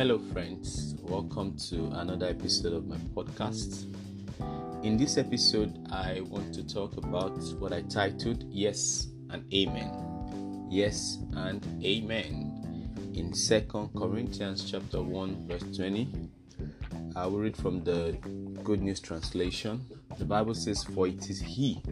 [0.00, 0.94] Hello, friends.
[1.02, 3.84] Welcome to another episode of my podcast.
[4.82, 10.66] In this episode, I want to talk about what I titled Yes and Amen.
[10.70, 12.88] Yes and Amen.
[13.12, 16.08] In 2 Corinthians chapter 1 verse 20,
[17.14, 18.16] I will read from the
[18.64, 19.84] Good News translation.
[20.16, 21.82] The Bible says, For it is He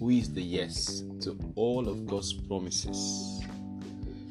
[0.00, 3.42] who is the yes to all of God's promises.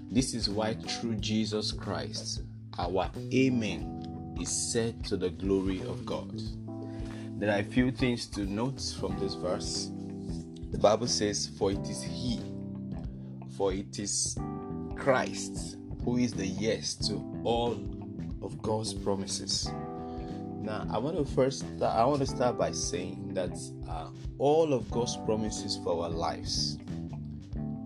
[0.09, 2.41] This is why through Jesus Christ,
[2.77, 6.41] our Amen is said to the glory of God.
[7.37, 9.91] There are a few things to note from this verse.
[10.71, 12.41] The Bible says, For it is He,
[13.57, 14.37] for it is
[14.95, 17.71] Christ who is the yes to all
[18.41, 19.69] of God's promises.
[20.61, 23.57] Now, I want to first start, I want to start by saying that
[23.89, 26.77] uh, all of God's promises for our lives,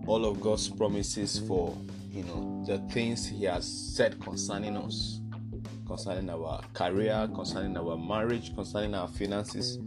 [0.06, 1.76] all of God's promises for
[2.10, 5.20] you know the things He has said concerning us,
[5.86, 9.78] concerning our career, concerning our marriage, concerning our finances,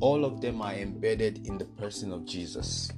[0.00, 2.90] all of them are embedded in the person of Jesus.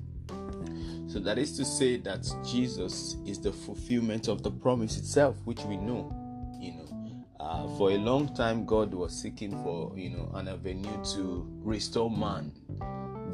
[1.08, 5.60] So that is to say that Jesus is the fulfillment of the promise itself, which
[5.64, 6.10] we know.
[6.58, 11.04] You know, uh, for a long time, God was seeking for you know an avenue
[11.14, 12.52] to restore man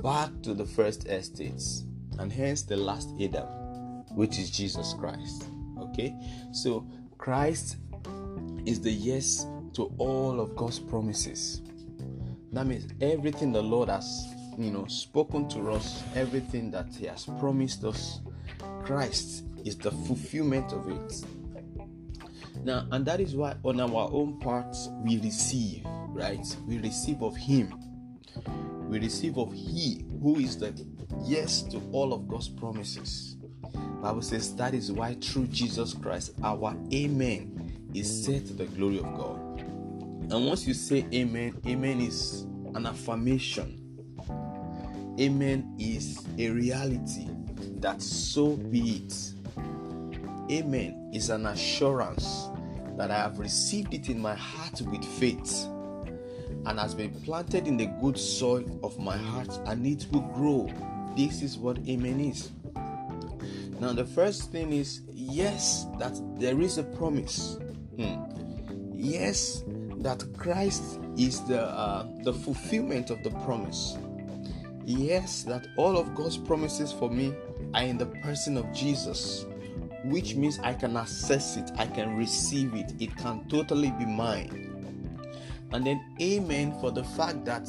[0.02, 1.84] back to the first estates,
[2.18, 3.46] and hence the last Adam,
[4.12, 5.44] which is Jesus Christ.
[5.78, 6.14] Okay,
[6.52, 6.86] so
[7.18, 7.76] Christ
[8.66, 11.62] is the yes to all of God's promises.
[12.52, 17.26] That means everything the Lord has you know spoken to us everything that he has
[17.38, 18.20] promised us
[18.82, 21.24] christ is the fulfillment of it
[22.64, 27.36] now and that is why on our own part we receive right we receive of
[27.36, 27.72] him
[28.88, 30.74] we receive of he who is the
[31.22, 33.36] yes to all of god's promises
[34.02, 38.98] bible says that is why through jesus christ our amen is said to the glory
[38.98, 43.78] of god and once you say amen amen is an affirmation
[45.20, 47.26] Amen is a reality
[47.80, 49.32] that so be it.
[50.48, 52.46] Amen is an assurance
[52.96, 55.64] that I have received it in my heart with faith
[56.66, 60.72] and has been planted in the good soil of my heart and it will grow.
[61.16, 62.52] This is what Amen is.
[63.80, 67.58] Now, the first thing is yes, that there is a promise.
[67.96, 68.24] Hmm.
[68.92, 69.64] Yes,
[69.98, 73.96] that Christ is the uh, the fulfillment of the promise
[74.88, 77.34] yes, that all of God's promises for me
[77.74, 79.44] are in the person of Jesus,
[80.04, 84.64] which means I can access it, I can receive it, it can totally be mine.
[85.72, 87.68] And then, amen, for the fact that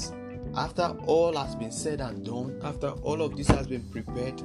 [0.55, 4.41] after all has been said and done, after all of this has been prepared,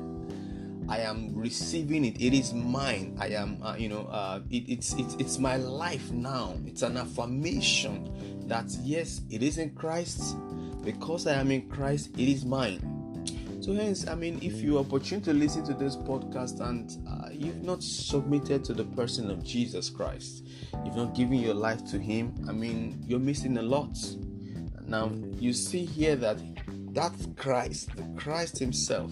[0.89, 2.21] I am receiving it.
[2.21, 3.17] It is mine.
[3.19, 6.55] I am, uh, you know, uh, it, it's it's it's my life now.
[6.67, 10.37] It's an affirmation that yes, it is in Christ
[10.85, 12.91] because I am in Christ, it is mine.
[13.61, 17.63] So, hence, I mean, if you opportune to listen to this podcast and uh, you've
[17.63, 20.47] not submitted to the person of Jesus Christ,
[20.85, 23.97] you've not given your life to Him, I mean, you're missing a lot.
[24.87, 26.39] Now, you see here that
[26.95, 29.11] that Christ, the Christ Himself,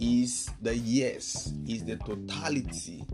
[0.00, 3.04] is the yes, is the totality.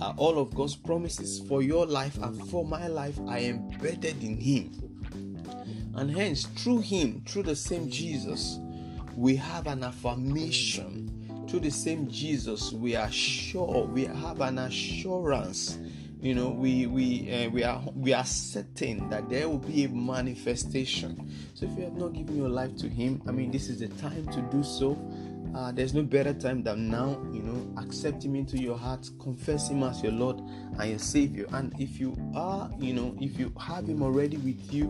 [0.00, 4.36] Uh, all of God's promises for your life and for my life are embedded in
[4.36, 4.70] Him.
[5.94, 8.58] And hence, through Him, through the same Jesus,
[9.16, 11.10] we have an affirmation.
[11.48, 15.78] Through the same Jesus, we are sure, we have an assurance.
[16.24, 19.90] You know, we we uh, we are we are certain that there will be a
[19.90, 21.30] manifestation.
[21.52, 23.88] So if you have not given your life to Him, I mean, this is the
[23.88, 24.98] time to do so.
[25.54, 29.68] Uh, there's no better time than now, you know, accept Him into your heart, confess
[29.68, 30.40] Him as your Lord
[30.78, 31.44] and your Savior.
[31.52, 34.86] And if you are, you know, if you have Him already with you,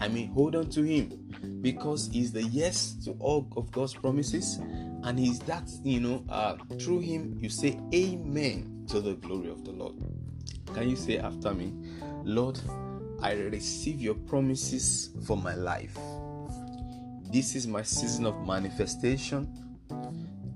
[0.00, 4.56] I mean, hold on to Him because He's the yes to all of God's promises,
[5.02, 9.66] and He's that, you know, uh, through Him you say Amen to the glory of
[9.66, 9.94] the Lord.
[10.74, 11.72] Can you say after me,
[12.24, 12.60] Lord,
[13.20, 15.96] I receive your promises for my life?
[17.32, 19.52] This is my season of manifestation.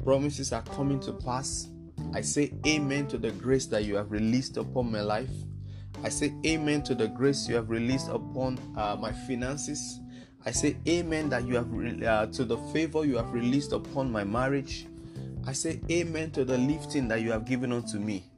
[0.05, 1.69] Promises are coming to pass.
[2.15, 5.31] I say amen to the grace that you have released upon my life.
[6.03, 10.01] I say amen to the grace you have released upon uh, my finances.
[10.45, 14.11] I say amen that you have re- uh, to the favor you have released upon
[14.11, 14.87] my marriage.
[15.47, 18.32] I say amen to the lifting that you have given unto me.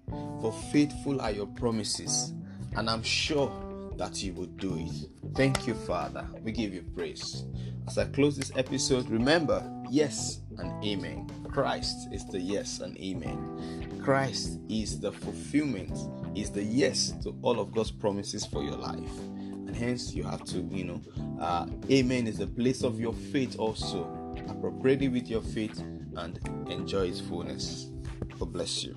[0.45, 2.35] For faithful are your promises,
[2.77, 3.51] and I'm sure
[3.97, 5.09] that you will do it.
[5.35, 6.29] Thank you, Father.
[6.43, 7.47] We give you praise.
[7.89, 11.31] As I close this episode, remember, yes, and amen.
[11.51, 14.03] Christ is the yes and amen.
[14.05, 15.99] Christ is the fulfillment,
[16.37, 19.19] is the yes to all of God's promises for your life.
[19.19, 21.01] And hence, you have to, you know,
[21.41, 24.05] uh, amen is the place of your faith also.
[24.51, 25.81] Appropriate it with your faith
[26.19, 26.39] and
[26.69, 27.91] enjoy its fullness.
[28.39, 28.95] God bless you.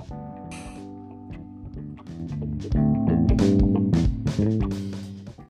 [4.37, 4.96] Thank you.